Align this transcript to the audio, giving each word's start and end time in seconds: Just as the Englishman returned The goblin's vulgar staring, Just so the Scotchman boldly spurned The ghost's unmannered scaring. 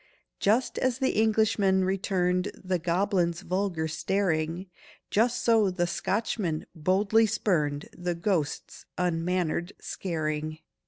Just 0.39 0.79
as 0.79 0.97
the 0.97 1.11
Englishman 1.11 1.85
returned 1.85 2.51
The 2.55 2.79
goblin's 2.79 3.41
vulgar 3.41 3.87
staring, 3.87 4.65
Just 5.11 5.43
so 5.43 5.69
the 5.69 5.85
Scotchman 5.85 6.65
boldly 6.73 7.27
spurned 7.27 7.87
The 7.95 8.15
ghost's 8.15 8.87
unmannered 8.97 9.73
scaring. 9.79 10.57